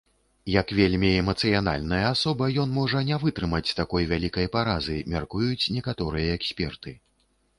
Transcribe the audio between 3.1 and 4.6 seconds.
вытрымаць такой вялікай